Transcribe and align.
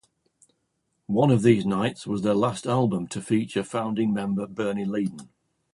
"One 1.05 1.29
of 1.29 1.43
These 1.43 1.63
Nights" 1.63 2.07
was 2.07 2.23
their 2.23 2.33
last 2.33 2.65
album 2.65 3.05
to 3.09 3.21
feature 3.21 3.61
founding 3.63 4.11
member 4.11 4.47
Bernie 4.47 4.83
Leadon. 4.83 5.29